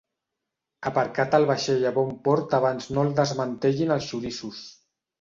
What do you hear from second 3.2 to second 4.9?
desmantellin els xoriços.